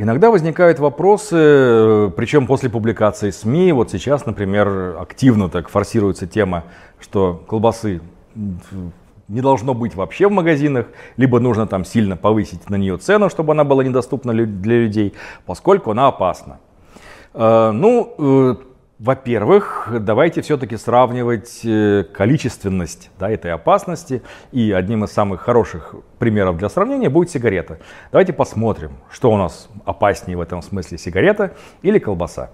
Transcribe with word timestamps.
Иногда 0.00 0.30
возникают 0.30 0.78
вопросы, 0.78 2.12
причем 2.16 2.46
после 2.46 2.70
публикации 2.70 3.30
СМИ, 3.30 3.72
вот 3.72 3.90
сейчас, 3.90 4.26
например, 4.26 4.96
активно 5.00 5.48
так 5.48 5.68
форсируется 5.68 6.28
тема, 6.28 6.62
что 7.00 7.42
колбасы 7.48 8.00
не 9.26 9.40
должно 9.40 9.74
быть 9.74 9.96
вообще 9.96 10.28
в 10.28 10.30
магазинах, 10.30 10.86
либо 11.16 11.40
нужно 11.40 11.66
там 11.66 11.84
сильно 11.84 12.16
повысить 12.16 12.70
на 12.70 12.76
нее 12.76 12.96
цену, 12.96 13.28
чтобы 13.28 13.54
она 13.54 13.64
была 13.64 13.82
недоступна 13.82 14.32
для 14.32 14.76
людей, 14.82 15.14
поскольку 15.46 15.90
она 15.90 16.06
опасна. 16.06 16.60
Э, 17.34 17.72
ну, 17.72 18.14
э, 18.18 18.54
во-первых, 18.98 19.88
давайте 20.00 20.42
все-таки 20.42 20.76
сравнивать 20.76 21.60
э, 21.64 22.02
количественность 22.12 23.10
да, 23.16 23.30
этой 23.30 23.52
опасности. 23.52 24.22
И 24.50 24.72
одним 24.72 25.04
из 25.04 25.12
самых 25.12 25.42
хороших 25.42 25.94
примеров 26.18 26.56
для 26.56 26.68
сравнения 26.68 27.08
будет 27.08 27.30
сигарета. 27.30 27.78
Давайте 28.10 28.32
посмотрим, 28.32 28.98
что 29.08 29.30
у 29.30 29.36
нас 29.36 29.68
опаснее 29.84 30.36
в 30.36 30.40
этом 30.40 30.62
смысле, 30.62 30.98
сигарета 30.98 31.54
или 31.82 32.00
колбаса. 32.00 32.50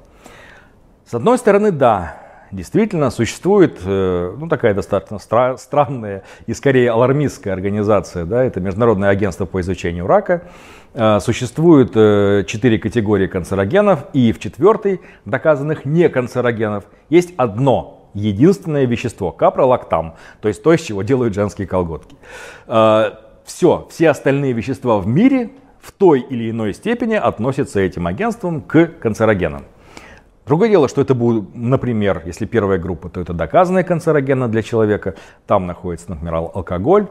С 1.06 1.14
одной 1.14 1.38
стороны, 1.38 1.70
да, 1.70 2.23
действительно 2.54 3.10
существует 3.10 3.80
э, 3.84 4.34
ну, 4.38 4.48
такая 4.48 4.74
достаточно 4.74 5.16
стра- 5.16 5.58
странная 5.58 6.22
и 6.46 6.54
скорее 6.54 6.90
алармистская 6.90 7.52
организация, 7.52 8.24
да, 8.24 8.44
это 8.44 8.60
Международное 8.60 9.10
агентство 9.10 9.44
по 9.44 9.60
изучению 9.60 10.06
рака. 10.06 10.44
Э, 10.94 11.18
существует 11.20 11.92
э, 11.94 12.44
четыре 12.46 12.78
категории 12.78 13.26
канцерогенов, 13.26 14.06
и 14.12 14.32
в 14.32 14.38
четвертой 14.38 15.00
доказанных 15.24 15.84
не 15.84 16.08
канцерогенов 16.08 16.84
есть 17.10 17.34
одно 17.36 18.10
единственное 18.14 18.84
вещество– 18.84 19.32
капролактам, 19.32 20.14
то 20.40 20.48
есть 20.48 20.62
то, 20.62 20.72
из 20.72 20.80
чего 20.80 21.02
делают 21.02 21.34
женские 21.34 21.66
колготки. 21.66 22.14
Все, 22.64 23.88
все 23.90 24.08
остальные 24.08 24.52
вещества 24.52 24.98
в 24.98 25.06
мире 25.08 25.50
в 25.80 25.90
той 25.90 26.20
или 26.20 26.50
иной 26.50 26.74
степени 26.74 27.14
относятся 27.14 27.80
этим 27.80 28.06
агентством 28.06 28.62
к 28.62 28.86
канцерогенам. 29.00 29.64
Другое 30.46 30.68
дело, 30.68 30.88
что 30.88 31.00
это 31.00 31.14
будет, 31.14 31.54
например, 31.54 32.22
если 32.26 32.44
первая 32.44 32.78
группа, 32.78 33.08
то 33.08 33.20
это 33.20 33.32
доказанные 33.32 33.82
канцерогены 33.82 34.48
для 34.48 34.62
человека. 34.62 35.14
Там 35.46 35.66
находится, 35.66 36.10
например, 36.10 36.34
алкоголь, 36.34 37.06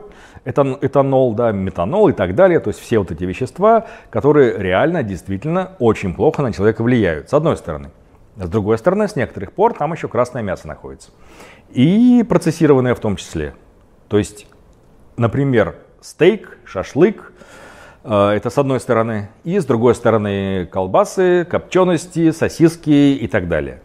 этанол, 0.46 1.34
да, 1.34 1.52
метанол 1.52 2.10
и 2.10 2.14
так 2.14 2.36
далее. 2.36 2.60
То 2.60 2.70
есть 2.70 2.80
все 2.80 3.00
вот 3.00 3.12
эти 3.12 3.24
вещества, 3.24 3.88
которые 4.12 4.58
реально, 4.60 5.02
действительно 5.02 5.72
очень 5.80 6.14
плохо 6.14 6.44
на 6.44 6.54
человека 6.54 6.84
влияют, 6.84 7.30
с 7.30 7.34
одной 7.34 7.58
стороны. 7.58 7.90
С 8.36 8.50
другой 8.50 8.78
стороны, 8.78 9.08
с 9.08 9.16
некоторых 9.16 9.52
пор 9.52 9.74
там 9.74 9.94
еще 9.94 10.08
красное 10.08 10.44
мясо 10.44 10.68
находится. 10.68 11.10
И 11.70 12.24
процессированное 12.28 12.94
в 12.94 13.00
том 13.00 13.16
числе. 13.16 13.56
То 14.10 14.20
есть, 14.20 14.46
например, 15.18 15.76
стейк, 16.02 16.60
шашлык, 16.66 17.34
это 18.04 18.50
с 18.50 18.58
одной 18.58 18.80
стороны. 18.80 19.30
И 19.44 19.60
с 19.60 19.66
другой 19.66 19.96
стороны 19.96 20.66
колбасы, 20.66 21.46
копчености, 21.46 22.32
сосиски 22.32 23.16
и 23.16 23.28
так 23.28 23.48
далее. 23.48 23.82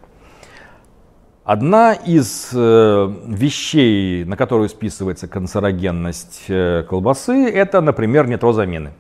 Одна 1.49 1.95
из 1.95 2.51
э, 2.53 3.15
вещей, 3.27 4.25
на 4.27 4.37
которую 4.37 4.69
списывается 4.69 5.29
канцерогенность 5.29 6.45
э, 6.49 6.85
колбасы, 6.87 7.49
это, 7.49 7.81
например, 7.81 8.27
нитрозамины. 8.27 8.93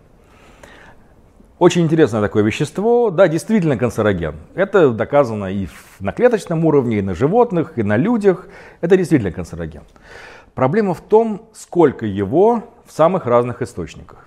Очень 1.58 1.82
интересное 1.82 2.22
такое 2.22 2.42
вещество, 2.42 3.10
да, 3.10 3.28
действительно 3.28 3.76
канцероген. 3.76 4.36
Это 4.54 4.92
доказано 4.92 5.52
и 5.52 5.68
на 6.00 6.12
клеточном 6.12 6.64
уровне, 6.64 7.00
и 7.00 7.02
на 7.02 7.14
животных, 7.14 7.74
и 7.76 7.82
на 7.82 7.98
людях. 7.98 8.48
Это 8.80 8.96
действительно 8.96 9.30
канцероген. 9.30 9.82
Проблема 10.54 10.94
в 10.94 11.02
том, 11.02 11.42
сколько 11.52 12.06
его 12.06 12.64
в 12.86 12.92
самых 12.92 13.26
разных 13.26 13.60
источниках. 13.60 14.26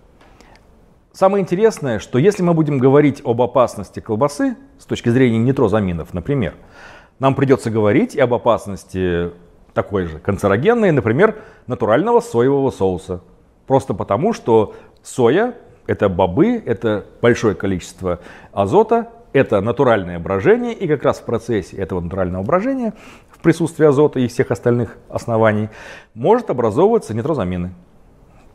Самое 1.13 1.41
интересное, 1.41 1.99
что 1.99 2.17
если 2.19 2.41
мы 2.41 2.53
будем 2.53 2.77
говорить 2.77 3.21
об 3.25 3.41
опасности 3.41 3.99
колбасы 3.99 4.55
с 4.79 4.85
точки 4.85 5.09
зрения 5.09 5.39
нитрозаминов, 5.39 6.13
например, 6.13 6.53
нам 7.19 7.35
придется 7.35 7.69
говорить 7.69 8.15
и 8.15 8.21
об 8.21 8.33
опасности 8.33 9.31
такой 9.73 10.05
же 10.05 10.19
канцерогенной, 10.19 10.91
например, 10.91 11.35
натурального 11.67 12.21
соевого 12.21 12.71
соуса. 12.71 13.21
Просто 13.67 13.93
потому, 13.93 14.31
что 14.31 14.73
соя– 15.03 15.55
это 15.85 16.07
бобы, 16.07 16.55
это 16.65 17.05
большое 17.21 17.55
количество 17.55 18.21
азота, 18.53 19.09
это 19.33 19.59
натуральное 19.59 20.17
брожение, 20.17 20.73
и 20.73 20.87
как 20.87 21.03
раз 21.03 21.19
в 21.19 21.25
процессе 21.25 21.75
этого 21.75 21.99
натурального 21.99 22.43
брожения, 22.43 22.93
в 23.29 23.39
присутствии 23.39 23.85
азота 23.85 24.21
и 24.21 24.27
всех 24.27 24.49
остальных 24.49 24.97
оснований, 25.09 25.69
может 26.13 26.49
образовываться 26.49 27.13
нитрозамины. 27.13 27.73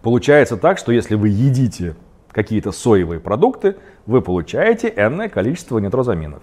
Получается 0.00 0.56
так, 0.56 0.78
что 0.78 0.90
если 0.92 1.16
вы 1.16 1.28
едите 1.28 1.96
какие-то 2.36 2.70
соевые 2.70 3.18
продукты, 3.18 3.76
вы 4.04 4.20
получаете 4.20 4.92
энное 4.94 5.30
количество 5.30 5.78
нитрозаминов. 5.78 6.42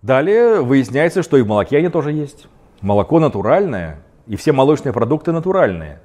Далее 0.00 0.62
выясняется, 0.62 1.22
что 1.22 1.36
и 1.36 1.42
в 1.42 1.46
молоке 1.46 1.76
они 1.76 1.90
тоже 1.90 2.12
есть. 2.12 2.46
Молоко 2.80 3.20
натуральное, 3.20 3.98
и 4.26 4.36
все 4.36 4.52
молочные 4.52 4.94
продукты 4.94 5.32
натуральные. 5.32 6.00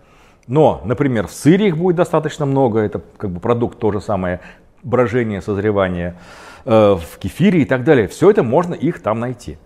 Но, 0.45 0.81
например, 0.83 1.27
в 1.27 1.31
сыре 1.31 1.69
их 1.69 1.77
будет 1.77 1.95
достаточно 1.95 2.45
много, 2.45 2.79
это 2.79 3.01
как 3.15 3.29
бы 3.29 3.39
продукт 3.39 3.79
то 3.79 3.93
же 3.93 4.01
самое, 4.01 4.41
брожение, 4.83 5.41
созревание, 5.41 6.17
э, 6.65 6.95
в 6.95 7.17
кефире 7.17 7.61
и 7.61 7.65
так 7.65 7.85
далее. 7.85 8.09
Все 8.09 8.29
это 8.29 8.43
можно 8.43 8.73
их 8.73 9.01
там 9.01 9.21
найти. 9.21 9.57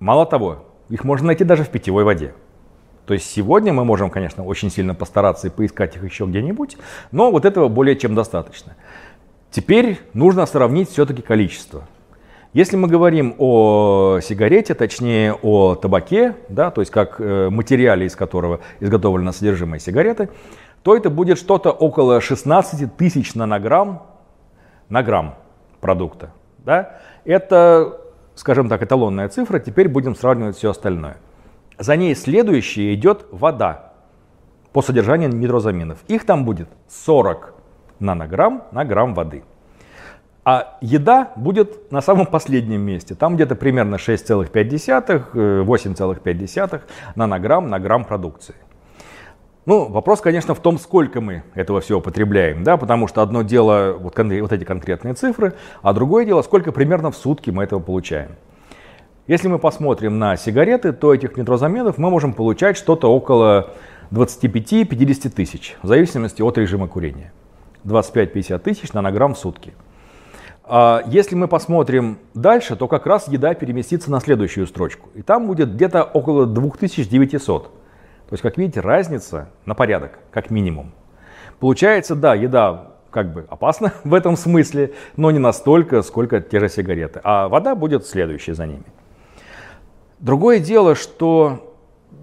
Мало 0.00 0.26
того, 0.26 0.64
их 0.88 1.04
можно 1.04 1.28
найти 1.28 1.44
даже 1.44 1.62
в 1.62 1.68
питьевой 1.68 2.02
воде. 2.02 2.34
То 3.06 3.14
есть 3.14 3.30
сегодня 3.30 3.72
мы 3.72 3.84
можем, 3.84 4.10
конечно, 4.10 4.44
очень 4.44 4.70
сильно 4.70 4.94
постараться 4.94 5.46
и 5.46 5.50
поискать 5.50 5.96
их 5.96 6.04
еще 6.04 6.26
где-нибудь, 6.26 6.76
но 7.12 7.30
вот 7.30 7.44
этого 7.44 7.68
более 7.68 7.96
чем 7.96 8.14
достаточно. 8.14 8.74
Теперь 9.50 10.00
нужно 10.12 10.44
сравнить 10.44 10.90
все-таки 10.90 11.22
количество. 11.22 11.84
Если 12.52 12.76
мы 12.76 12.88
говорим 12.88 13.34
о 13.38 14.18
сигарете, 14.22 14.74
точнее 14.74 15.34
о 15.34 15.74
табаке, 15.74 16.34
да, 16.48 16.70
то 16.70 16.80
есть 16.80 16.90
как 16.90 17.20
э, 17.20 17.48
материале, 17.50 18.06
из 18.06 18.16
которого 18.16 18.60
изготовлено 18.80 19.32
содержимое 19.32 19.78
сигареты, 19.78 20.30
то 20.82 20.96
это 20.96 21.10
будет 21.10 21.38
что-то 21.38 21.70
около 21.70 22.20
16 22.20 22.96
тысяч 22.96 23.34
нанограмм 23.34 24.04
на 24.88 25.02
грамм 25.02 25.34
продукта. 25.80 26.30
Да? 26.58 26.98
Это, 27.24 28.00
скажем 28.34 28.68
так, 28.68 28.82
эталонная 28.82 29.28
цифра. 29.28 29.58
Теперь 29.58 29.88
будем 29.88 30.16
сравнивать 30.16 30.56
все 30.56 30.70
остальное. 30.70 31.18
За 31.78 31.96
ней 31.96 32.14
следующая 32.14 32.94
идет 32.94 33.26
вода 33.30 33.92
по 34.72 34.82
содержанию 34.82 35.30
нитрозаминов. 35.30 35.98
Их 36.08 36.24
там 36.24 36.44
будет 36.44 36.68
40 36.88 37.54
нанограмм 37.98 38.64
на 38.72 38.84
грамм 38.84 39.14
воды. 39.14 39.44
А 40.44 40.78
еда 40.80 41.32
будет 41.36 41.90
на 41.90 42.00
самом 42.00 42.26
последнем 42.26 42.80
месте. 42.80 43.14
Там 43.14 43.34
где-то 43.34 43.56
примерно 43.56 43.96
6,5-8,5 43.96 46.74
э, 46.74 46.80
нанограмм 47.14 47.68
на 47.68 47.80
грамм 47.80 48.04
продукции. 48.04 48.54
Ну, 49.66 49.88
вопрос, 49.88 50.20
конечно, 50.20 50.54
в 50.54 50.60
том, 50.60 50.78
сколько 50.78 51.20
мы 51.20 51.42
этого 51.54 51.80
всего 51.80 52.00
потребляем, 52.00 52.62
да, 52.62 52.76
потому 52.76 53.08
что 53.08 53.20
одно 53.20 53.42
дело 53.42 53.96
вот, 53.98 54.16
вот 54.16 54.52
эти 54.52 54.62
конкретные 54.62 55.14
цифры, 55.14 55.54
а 55.82 55.92
другое 55.92 56.24
дело, 56.24 56.42
сколько 56.42 56.70
примерно 56.70 57.10
в 57.10 57.16
сутки 57.16 57.50
мы 57.50 57.64
этого 57.64 57.80
получаем. 57.80 58.36
Если 59.26 59.48
мы 59.48 59.58
посмотрим 59.58 60.20
на 60.20 60.36
сигареты, 60.36 60.92
то 60.92 61.12
этих 61.12 61.36
нитрозаменов 61.36 61.98
мы 61.98 62.10
можем 62.10 62.32
получать 62.32 62.76
что-то 62.76 63.12
около 63.12 63.70
25-50 64.12 65.30
тысяч, 65.30 65.76
в 65.82 65.88
зависимости 65.88 66.42
от 66.42 66.56
режима 66.58 66.86
курения. 66.86 67.32
25-50 67.84 68.58
тысяч 68.60 68.92
нанограмм 68.92 69.34
в 69.34 69.38
сутки. 69.38 69.74
А 70.62 71.02
если 71.06 71.34
мы 71.34 71.48
посмотрим 71.48 72.18
дальше, 72.34 72.76
то 72.76 72.86
как 72.86 73.04
раз 73.06 73.26
еда 73.26 73.54
переместится 73.54 74.12
на 74.12 74.20
следующую 74.20 74.68
строчку. 74.68 75.08
И 75.16 75.22
там 75.22 75.48
будет 75.48 75.74
где-то 75.74 76.04
около 76.04 76.46
2900. 76.46 77.64
То 77.64 77.70
есть, 78.30 78.42
как 78.42 78.56
видите, 78.56 78.78
разница 78.78 79.48
на 79.64 79.74
порядок, 79.74 80.20
как 80.30 80.50
минимум. 80.50 80.92
Получается, 81.58 82.14
да, 82.14 82.36
еда 82.36 82.92
как 83.10 83.32
бы 83.32 83.46
опасна 83.48 83.92
в 84.04 84.14
этом 84.14 84.36
смысле, 84.36 84.92
но 85.16 85.32
не 85.32 85.40
настолько, 85.40 86.02
сколько 86.02 86.40
те 86.40 86.60
же 86.60 86.68
сигареты. 86.68 87.20
А 87.24 87.48
вода 87.48 87.74
будет 87.74 88.06
следующей 88.06 88.52
за 88.52 88.66
ними. 88.66 88.84
Другое 90.26 90.58
дело, 90.58 90.96
что 90.96 91.72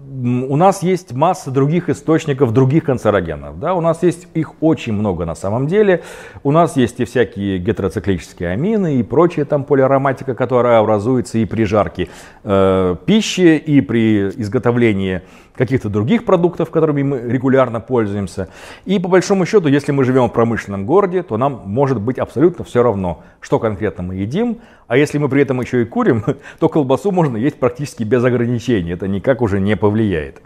у 0.06 0.56
нас 0.56 0.82
есть 0.82 1.14
масса 1.14 1.50
других 1.50 1.88
источников, 1.88 2.52
других 2.52 2.84
канцерогенов. 2.84 3.58
Да? 3.58 3.72
У 3.72 3.80
нас 3.80 4.02
есть 4.02 4.28
их 4.34 4.62
очень 4.62 4.92
много 4.92 5.24
на 5.24 5.34
самом 5.34 5.66
деле. 5.66 6.02
У 6.42 6.50
нас 6.50 6.76
есть 6.76 7.00
и 7.00 7.06
всякие 7.06 7.56
гетероциклические 7.56 8.50
амины 8.50 8.96
и 8.96 9.02
прочая 9.02 9.46
там 9.46 9.64
полиароматика, 9.64 10.34
которая 10.34 10.80
образуется 10.80 11.38
и 11.38 11.46
при 11.46 11.64
жарке 11.64 12.10
э, 12.42 12.96
пищи, 13.06 13.56
и 13.56 13.80
при 13.80 14.28
изготовлении 14.28 15.22
каких-то 15.56 15.88
других 15.88 16.24
продуктов, 16.24 16.70
которыми 16.70 17.02
мы 17.02 17.20
регулярно 17.20 17.80
пользуемся. 17.80 18.48
И 18.84 18.98
по 18.98 19.08
большому 19.08 19.46
счету, 19.46 19.68
если 19.68 19.92
мы 19.92 20.04
живем 20.04 20.28
в 20.28 20.32
промышленном 20.32 20.84
городе, 20.84 21.22
то 21.22 21.36
нам 21.36 21.62
может 21.66 22.00
быть 22.00 22.18
абсолютно 22.18 22.64
все 22.64 22.82
равно, 22.82 23.22
что 23.40 23.58
конкретно 23.58 24.02
мы 24.02 24.16
едим. 24.16 24.58
А 24.88 24.96
если 24.96 25.18
мы 25.18 25.28
при 25.28 25.42
этом 25.42 25.60
еще 25.60 25.82
и 25.82 25.84
курим, 25.84 26.24
то 26.58 26.68
колбасу 26.68 27.12
можно 27.12 27.36
есть 27.36 27.58
практически 27.58 28.02
без 28.02 28.24
ограничений. 28.24 28.92
Это 28.92 29.06
никак 29.06 29.42
уже 29.42 29.60
не 29.60 29.76
повлияет. 29.76 30.40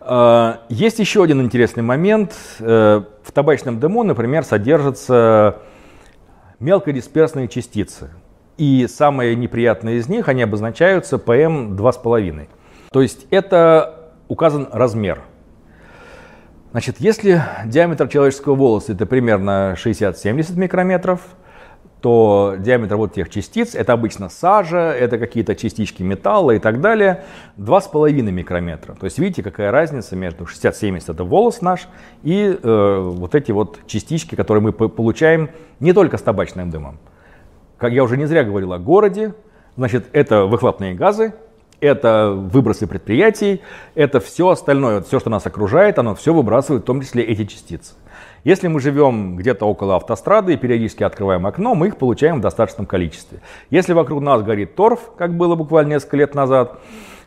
А, 0.00 0.62
есть 0.68 0.98
еще 0.98 1.22
один 1.22 1.40
интересный 1.40 1.82
момент. 1.82 2.34
Э, 2.58 3.02
в 3.22 3.32
табачном 3.32 3.78
дыму, 3.78 4.02
например, 4.02 4.42
содержится 4.42 5.58
мелкодисперсные 6.58 7.46
частицы. 7.46 8.10
И 8.58 8.86
самые 8.88 9.36
неприятные 9.36 9.98
из 9.98 10.08
них, 10.08 10.28
они 10.28 10.42
обозначаются 10.42 11.18
ПМ 11.18 11.74
2,5. 11.74 12.48
То 12.90 13.00
есть 13.00 13.26
это 13.30 14.01
указан 14.32 14.68
размер. 14.72 15.20
Значит, 16.70 16.96
если 17.00 17.42
диаметр 17.66 18.08
человеческого 18.08 18.54
волоса 18.54 18.92
это 18.92 19.04
примерно 19.04 19.76
60-70 19.76 20.58
микрометров, 20.58 21.20
то 22.00 22.56
диаметр 22.58 22.96
вот 22.96 23.12
тех 23.12 23.28
частиц, 23.28 23.74
это 23.74 23.92
обычно 23.92 24.30
сажа, 24.30 24.90
это 24.90 25.18
какие-то 25.18 25.54
частички 25.54 26.02
металла 26.02 26.52
и 26.52 26.58
так 26.58 26.80
далее, 26.80 27.24
2,5 27.58 28.22
микрометра. 28.22 28.94
То 28.94 29.04
есть 29.04 29.18
видите, 29.18 29.42
какая 29.42 29.70
разница 29.70 30.16
между 30.16 30.44
60-70 30.44 31.12
это 31.12 31.24
волос 31.24 31.60
наш 31.60 31.88
и 32.22 32.58
э, 32.60 33.00
вот 33.00 33.34
эти 33.34 33.52
вот 33.52 33.80
частички, 33.86 34.34
которые 34.34 34.62
мы 34.62 34.72
получаем 34.72 35.50
не 35.78 35.92
только 35.92 36.16
с 36.16 36.22
табачным 36.22 36.70
дымом. 36.70 36.98
Как 37.76 37.92
я 37.92 38.02
уже 38.02 38.16
не 38.16 38.24
зря 38.24 38.44
говорил 38.44 38.72
о 38.72 38.78
городе, 38.78 39.34
значит, 39.76 40.06
это 40.12 40.46
выхлопные 40.46 40.94
газы, 40.94 41.34
это 41.82 42.30
выбросы 42.30 42.86
предприятий, 42.86 43.60
это 43.96 44.20
все 44.20 44.48
остальное, 44.48 45.02
все, 45.02 45.18
что 45.18 45.30
нас 45.30 45.44
окружает, 45.46 45.98
оно 45.98 46.14
все 46.14 46.32
выбрасывает, 46.32 46.84
в 46.84 46.86
том 46.86 47.00
числе 47.02 47.24
эти 47.24 47.44
частицы. 47.44 47.94
Если 48.44 48.68
мы 48.68 48.80
живем 48.80 49.36
где-то 49.36 49.66
около 49.66 49.96
автострады 49.96 50.54
и 50.54 50.56
периодически 50.56 51.02
открываем 51.02 51.44
окно, 51.44 51.74
мы 51.74 51.88
их 51.88 51.96
получаем 51.96 52.38
в 52.38 52.40
достаточном 52.40 52.86
количестве. 52.86 53.40
Если 53.70 53.92
вокруг 53.94 54.22
нас 54.22 54.42
горит 54.42 54.76
торф, 54.76 55.12
как 55.18 55.36
было 55.36 55.56
буквально 55.56 55.94
несколько 55.94 56.16
лет 56.16 56.36
назад, 56.36 56.78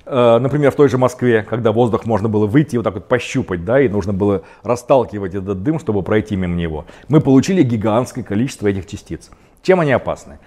э, 0.06 0.38
например, 0.40 0.72
в 0.72 0.76
той 0.76 0.88
же 0.88 0.98
Москве, 0.98 1.44
когда 1.44 1.74
воздух 1.74 2.06
можно 2.06 2.30
было 2.30 2.48
выйти 2.48 2.76
и 2.76 2.78
вот 2.78 2.84
так 2.84 2.94
вот 2.94 3.10
пощупать, 3.10 3.66
да, 3.66 3.82
и 3.82 3.90
нужно 3.90 4.14
было 4.14 4.44
расталкивать 4.64 5.36
этот 5.36 5.64
дым, 5.64 5.80
чтобы 5.80 6.02
пройти 6.02 6.38
мимо 6.38 6.56
него, 6.56 6.86
мы 7.10 7.20
получили 7.20 7.62
гигантское 7.62 8.24
количество 8.24 8.68
этих 8.68 8.88
частиц. 8.88 9.32
Чем 9.62 9.82
они 9.82 9.92
опасны? 9.92 10.40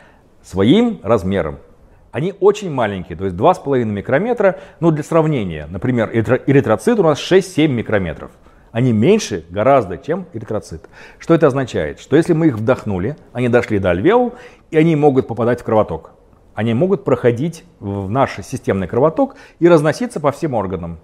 Своим 0.42 1.00
размером. 1.02 1.58
Они 2.18 2.34
очень 2.40 2.68
маленькие, 2.68 3.16
то 3.16 3.26
есть 3.26 3.36
2,5 3.36 3.84
микрометра. 3.84 4.58
Ну, 4.80 4.90
для 4.90 5.04
сравнения, 5.04 5.68
например, 5.70 6.10
эритроцит 6.12 6.98
у 6.98 7.04
нас 7.04 7.20
6-7 7.20 7.68
микрометров 7.68 8.32
они 8.72 8.92
меньше 8.92 9.44
гораздо, 9.50 9.98
чем 9.98 10.26
эритроциты. 10.32 10.88
Что 11.20 11.34
это 11.34 11.46
означает? 11.46 12.00
Что 12.00 12.16
если 12.16 12.32
мы 12.32 12.48
их 12.48 12.58
вдохнули, 12.58 13.16
они 13.32 13.48
дошли 13.48 13.78
до 13.78 13.90
альвеол, 13.90 14.34
и 14.72 14.76
они 14.76 14.96
могут 14.96 15.28
попадать 15.28 15.60
в 15.60 15.64
кровоток. 15.64 16.10
Они 16.54 16.74
могут 16.74 17.04
проходить 17.04 17.64
в 17.78 18.10
наш 18.10 18.34
системный 18.42 18.88
кровоток 18.88 19.36
и 19.60 19.68
разноситься 19.68 20.18
по 20.18 20.32
всем 20.32 20.54
органам. 20.54 20.98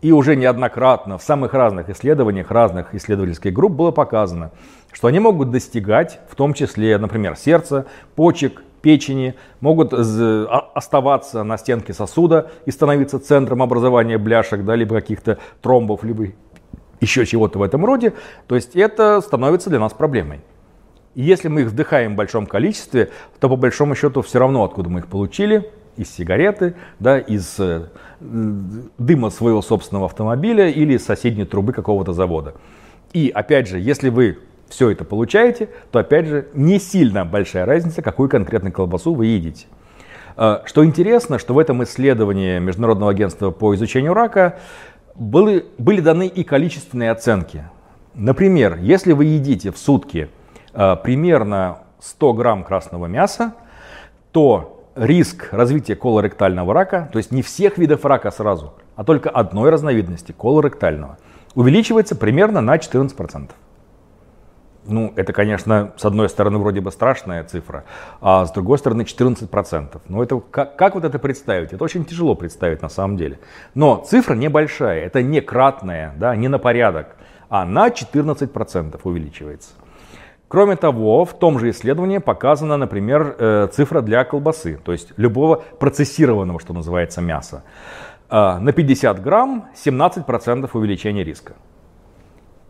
И 0.00 0.10
уже 0.10 0.36
неоднократно 0.36 1.18
в 1.18 1.22
самых 1.22 1.52
разных 1.52 1.90
исследованиях 1.90 2.50
разных 2.50 2.94
исследовательских 2.94 3.52
групп 3.52 3.72
было 3.72 3.90
показано, 3.90 4.52
что 4.90 5.08
они 5.08 5.20
могут 5.20 5.50
достигать, 5.50 6.20
в 6.30 6.34
том 6.34 6.54
числе, 6.54 6.96
например, 6.96 7.36
сердца, 7.36 7.84
почек, 8.14 8.62
печени, 8.82 9.34
могут 9.60 9.92
оставаться 9.92 11.42
на 11.42 11.58
стенке 11.58 11.92
сосуда 11.92 12.50
и 12.66 12.70
становиться 12.70 13.18
центром 13.18 13.62
образования 13.62 14.18
бляшек, 14.18 14.64
да, 14.64 14.74
либо 14.74 14.96
каких-то 14.96 15.38
тромбов, 15.62 16.04
либо 16.04 16.28
еще 17.00 17.26
чего-то 17.26 17.58
в 17.58 17.62
этом 17.62 17.84
роде, 17.84 18.14
то 18.46 18.54
есть 18.54 18.74
это 18.74 19.20
становится 19.20 19.70
для 19.70 19.78
нас 19.78 19.92
проблемой. 19.92 20.40
И 21.14 21.22
если 21.22 21.48
мы 21.48 21.62
их 21.62 21.68
вдыхаем 21.68 22.12
в 22.12 22.16
большом 22.16 22.46
количестве, 22.46 23.10
то 23.40 23.48
по 23.48 23.56
большому 23.56 23.94
счету 23.94 24.22
все 24.22 24.38
равно, 24.38 24.64
откуда 24.64 24.90
мы 24.90 25.00
их 25.00 25.06
получили, 25.06 25.70
из 25.96 26.14
сигареты, 26.14 26.74
да, 26.98 27.18
из 27.18 27.58
э, 27.58 27.86
дыма 28.20 29.30
своего 29.30 29.62
собственного 29.62 30.06
автомобиля 30.06 30.68
или 30.68 30.94
из 30.94 31.04
соседней 31.04 31.46
трубы 31.46 31.72
какого-то 31.72 32.12
завода. 32.12 32.54
И 33.14 33.30
опять 33.34 33.66
же, 33.66 33.78
если 33.78 34.10
вы 34.10 34.38
все 34.68 34.90
это 34.90 35.04
получаете, 35.04 35.68
то 35.90 35.98
опять 35.98 36.26
же 36.26 36.48
не 36.54 36.78
сильно 36.78 37.24
большая 37.24 37.66
разница, 37.66 38.02
какую 38.02 38.28
конкретно 38.28 38.70
колбасу 38.70 39.14
вы 39.14 39.26
едите. 39.26 39.66
Э, 40.36 40.60
что 40.64 40.84
интересно, 40.84 41.38
что 41.38 41.54
в 41.54 41.58
этом 41.58 41.82
исследовании 41.84 42.58
Международного 42.58 43.12
агентства 43.12 43.50
по 43.50 43.74
изучению 43.74 44.14
рака 44.14 44.58
были, 45.14 45.64
были 45.78 46.00
даны 46.00 46.26
и 46.26 46.44
количественные 46.44 47.10
оценки. 47.10 47.64
Например, 48.14 48.78
если 48.80 49.12
вы 49.12 49.26
едите 49.26 49.70
в 49.70 49.78
сутки 49.78 50.28
э, 50.72 50.96
примерно 51.02 51.78
100 52.00 52.32
грамм 52.34 52.64
красного 52.64 53.06
мяса, 53.06 53.54
то 54.32 54.84
риск 54.94 55.48
развития 55.52 55.94
колоректального 55.94 56.72
рака, 56.72 57.08
то 57.12 57.18
есть 57.18 57.30
не 57.30 57.42
всех 57.42 57.78
видов 57.78 58.04
рака 58.04 58.30
сразу, 58.30 58.74
а 58.96 59.04
только 59.04 59.30
одной 59.30 59.70
разновидности 59.70 60.32
колоректального, 60.32 61.18
увеличивается 61.54 62.16
примерно 62.16 62.60
на 62.60 62.76
14%. 62.76 63.50
Ну, 64.88 65.12
это, 65.16 65.32
конечно, 65.32 65.92
с 65.96 66.04
одной 66.04 66.28
стороны, 66.28 66.58
вроде 66.58 66.80
бы 66.80 66.92
страшная 66.92 67.44
цифра, 67.44 67.84
а 68.20 68.46
с 68.46 68.52
другой 68.52 68.78
стороны 68.78 69.02
14%. 69.02 70.00
Но 70.08 70.22
это, 70.22 70.40
как, 70.50 70.76
как 70.76 70.94
вот 70.94 71.04
это 71.04 71.18
представить? 71.18 71.72
Это 71.72 71.82
очень 71.84 72.04
тяжело 72.04 72.34
представить 72.34 72.82
на 72.82 72.88
самом 72.88 73.16
деле. 73.16 73.38
Но 73.74 74.04
цифра 74.06 74.34
небольшая, 74.34 75.00
это 75.04 75.22
не 75.22 75.40
кратная, 75.40 76.14
да, 76.16 76.36
не 76.36 76.48
на 76.48 76.58
порядок, 76.58 77.16
а 77.48 77.64
на 77.64 77.88
14% 77.88 79.00
увеличивается. 79.02 79.70
Кроме 80.48 80.76
того, 80.76 81.24
в 81.24 81.36
том 81.36 81.58
же 81.58 81.70
исследовании 81.70 82.18
показана, 82.18 82.76
например, 82.76 83.34
э, 83.38 83.68
цифра 83.72 84.00
для 84.00 84.24
колбасы, 84.24 84.78
то 84.84 84.92
есть 84.92 85.12
любого 85.16 85.56
процессированного, 85.80 86.60
что 86.60 86.72
называется, 86.72 87.20
мяса. 87.20 87.64
Э, 88.30 88.58
на 88.58 88.72
50 88.72 89.20
грамм 89.20 89.68
17% 89.74 90.70
увеличения 90.74 91.24
риска. 91.24 91.54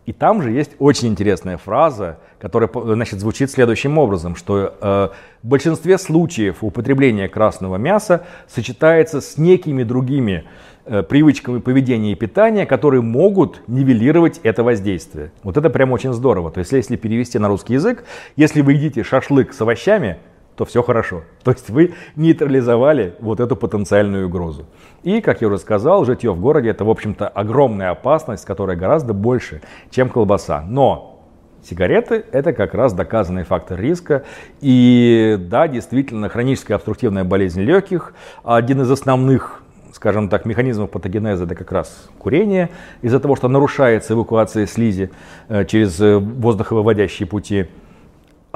И 0.07 0.13
там 0.13 0.41
же 0.41 0.51
есть 0.51 0.71
очень 0.79 1.09
интересная 1.09 1.57
фраза, 1.57 2.17
которая 2.39 2.69
значит, 2.73 3.19
звучит 3.19 3.51
следующим 3.51 3.97
образом, 3.97 4.37
что 4.37 4.73
э, 4.79 5.09
в 5.43 5.47
большинстве 5.47 5.97
случаев 5.97 6.63
употребление 6.63 7.27
красного 7.27 7.75
мяса 7.75 8.25
сочетается 8.47 9.19
с 9.19 9.37
некими 9.37 9.83
другими 9.83 10.45
э, 10.85 11.03
привычками 11.03 11.59
поведения 11.59 12.13
и 12.13 12.15
питания, 12.15 12.65
которые 12.65 13.01
могут 13.01 13.61
нивелировать 13.67 14.39
это 14.43 14.63
воздействие. 14.63 15.33
Вот 15.43 15.57
это 15.57 15.69
прям 15.69 15.91
очень 15.91 16.13
здорово. 16.13 16.51
То 16.51 16.59
есть 16.59 16.71
если 16.71 16.95
перевести 16.95 17.37
на 17.37 17.49
русский 17.49 17.73
язык, 17.73 18.05
если 18.37 18.61
вы 18.61 18.73
едите 18.73 19.03
шашлык 19.03 19.53
с 19.53 19.59
овощами, 19.59 20.19
то 20.57 20.65
все 20.65 20.83
хорошо. 20.83 21.23
То 21.43 21.51
есть 21.51 21.69
вы 21.69 21.93
нейтрализовали 22.15 23.15
вот 23.19 23.39
эту 23.39 23.55
потенциальную 23.55 24.27
угрозу. 24.27 24.65
И, 25.03 25.21
как 25.21 25.41
я 25.41 25.47
уже 25.47 25.59
сказал, 25.59 26.03
житье 26.03 26.33
в 26.33 26.41
городе 26.41 26.69
это, 26.69 26.83
в 26.83 26.89
общем-то, 26.89 27.27
огромная 27.27 27.91
опасность, 27.91 28.43
которая 28.43 28.75
гораздо 28.75 29.13
больше, 29.13 29.61
чем 29.91 30.09
колбаса. 30.09 30.65
Но 30.67 31.21
сигареты 31.63 32.25
это 32.31 32.53
как 32.53 32.73
раз 32.73 32.93
доказанный 32.93 33.43
фактор 33.43 33.79
риска. 33.79 34.23
И 34.59 35.37
да, 35.39 35.67
действительно, 35.67 36.27
хроническая 36.27 36.75
обструктивная 36.75 37.23
болезнь 37.23 37.61
легких, 37.61 38.13
один 38.43 38.81
из 38.81 38.91
основных 38.91 39.61
скажем 39.93 40.29
так, 40.29 40.45
механизмов 40.45 40.91
патогенеза 40.91 41.45
это 41.45 41.55
как 41.55 41.71
раз 41.71 42.09
курение, 42.19 42.69
из-за 43.01 43.19
того, 43.19 43.35
что 43.35 43.47
нарушается 43.47 44.13
эвакуация 44.13 44.67
слизи 44.67 45.09
э, 45.49 45.65
через 45.65 45.99
э, 45.99 46.17
воздуховыводящие 46.17 47.27
пути 47.27 47.65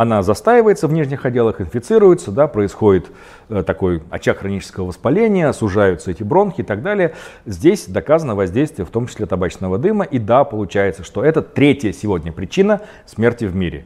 она 0.02 0.24
застаивается 0.24 0.88
в 0.88 0.94
нижних 0.94 1.28
отделах, 1.28 1.62
инфицируется, 1.62 2.32
да, 2.32 2.48
происходит 2.48 3.12
э, 3.50 3.62
такой 3.62 4.02
очаг 4.10 4.40
хронического 4.40 4.88
воспаления, 4.88 5.52
сужаются 5.54 6.10
эти 6.10 6.24
бронхи 6.24 6.62
и 6.62 6.64
так 6.64 6.82
далее. 6.82 7.14
Здесь 7.46 7.86
доказано 7.86 8.34
воздействие, 8.34 8.88
в 8.88 8.90
том 8.90 9.06
числе 9.06 9.28
табачного 9.28 9.78
дыма. 9.78 10.04
И 10.04 10.18
да, 10.18 10.44
получается, 10.44 11.04
что 11.04 11.24
это 11.24 11.44
третья 11.44 11.92
сегодня 11.92 12.32
причина 12.32 12.82
смерти 13.06 13.46
в 13.46 13.56
мире. 13.56 13.86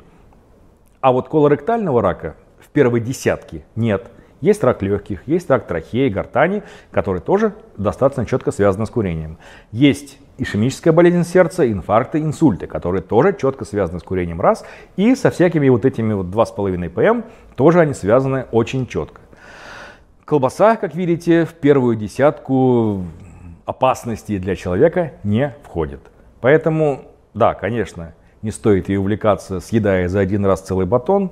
А 1.02 1.12
вот 1.12 1.28
колоректального 1.28 2.02
рака 2.02 2.38
в 2.60 2.70
первой 2.70 3.02
десятке 3.02 3.66
нет. 3.76 4.10
Есть 4.40 4.64
рак 4.64 4.82
легких, 4.82 5.28
есть 5.28 5.50
рак 5.50 5.68
трахеи, 5.68 6.08
гортани, 6.08 6.64
который 6.92 7.20
тоже 7.20 7.56
достаточно 7.76 8.26
четко 8.26 8.52
связан 8.52 8.86
с 8.86 8.90
курением. 8.90 9.38
Есть 9.74 10.18
ишемическая 10.38 10.94
болезнь 10.94 11.24
сердца, 11.24 11.70
инфаркты, 11.72 12.20
инсульты, 12.20 12.68
которые 12.68 13.02
тоже 13.02 13.36
четко 13.40 13.66
связаны 13.66 14.00
с 14.00 14.04
курением 14.04 14.42
раз, 14.42 14.66
и 14.96 15.16
со 15.16 15.32
всякими 15.32 15.70
вот 15.70 15.86
этими 15.86 16.14
вот 16.14 16.28
2,5 16.28 16.90
ПМ 16.90 17.28
тоже 17.56 17.80
они 17.80 17.94
связаны 17.94 18.46
очень 18.52 18.88
четко. 18.88 19.22
Колбаса, 20.26 20.76
как 20.76 20.96
видите, 20.96 21.46
в 21.46 21.54
первую 21.54 21.96
десятку 21.96 23.06
опасностей 23.66 24.40
для 24.40 24.56
человека 24.56 25.14
не 25.24 25.56
входит. 25.64 26.00
Поэтому, 26.42 27.06
да, 27.34 27.54
конечно, 27.54 28.14
не 28.42 28.52
стоит 28.52 28.90
ей 28.90 28.98
увлекаться, 28.98 29.60
съедая 29.60 30.08
за 30.08 30.20
один 30.20 30.46
раз 30.46 30.62
целый 30.62 30.86
батон, 30.86 31.32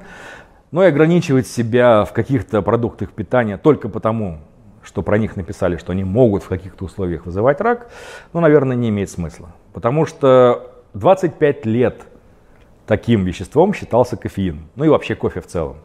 но 0.72 0.83
и 0.83 0.88
ограничивать 0.88 1.48
себя 1.48 2.05
в 2.05 2.13
каких-то 2.13 2.62
продуктах 2.62 3.12
питания 3.12 3.57
только 3.57 3.89
потому, 3.89 4.39
что 4.83 5.01
про 5.01 5.17
них 5.17 5.35
написали, 5.35 5.77
что 5.77 5.91
они 5.91 6.03
могут 6.03 6.43
в 6.43 6.47
каких-то 6.47 6.85
условиях 6.85 7.25
вызывать 7.25 7.61
рак, 7.61 7.89
ну, 8.33 8.39
наверное, 8.39 8.75
не 8.75 8.89
имеет 8.89 9.09
смысла. 9.09 9.49
Потому 9.73 10.05
что 10.05 10.71
25 10.93 11.65
лет 11.65 12.03
таким 12.85 13.23
веществом 13.23 13.73
считался 13.73 14.17
кофеин, 14.17 14.67
ну 14.75 14.85
и 14.85 14.89
вообще 14.89 15.15
кофе 15.15 15.41
в 15.41 15.47
целом. 15.47 15.77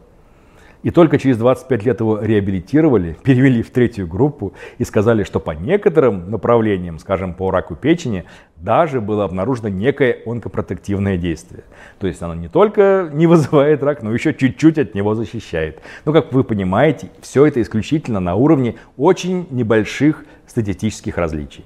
И 0.81 0.91
только 0.91 1.17
через 1.17 1.37
25 1.37 1.85
лет 1.85 1.99
его 1.99 2.19
реабилитировали, 2.19 3.17
перевели 3.23 3.61
в 3.61 3.69
третью 3.69 4.07
группу 4.07 4.53
и 4.77 4.83
сказали, 4.83 5.23
что 5.23 5.39
по 5.39 5.51
некоторым 5.51 6.31
направлениям, 6.31 6.99
скажем, 6.99 7.33
по 7.33 7.51
раку 7.51 7.75
печени, 7.75 8.25
даже 8.55 9.01
было 9.01 9.25
обнаружено 9.25 9.69
некое 9.69 10.19
онкопротективное 10.25 11.17
действие. 11.17 11.63
То 11.99 12.07
есть 12.07 12.21
оно 12.21 12.35
не 12.35 12.47
только 12.47 13.09
не 13.13 13.27
вызывает 13.27 13.83
рак, 13.83 14.03
но 14.03 14.13
еще 14.13 14.33
чуть-чуть 14.33 14.77
от 14.77 14.95
него 14.95 15.15
защищает. 15.15 15.81
Но, 16.05 16.13
как 16.13 16.31
вы 16.31 16.43
понимаете, 16.43 17.09
все 17.21 17.45
это 17.45 17.61
исключительно 17.61 18.19
на 18.19 18.35
уровне 18.35 18.75
очень 18.97 19.47
небольших 19.49 20.25
статистических 20.47 21.17
различий. 21.17 21.65